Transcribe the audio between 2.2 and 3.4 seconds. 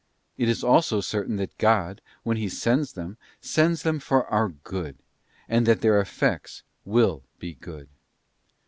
when He sends them,